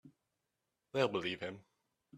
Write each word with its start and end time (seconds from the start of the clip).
They'll 0.93 1.09
believe 1.09 1.41
him. 1.41 1.63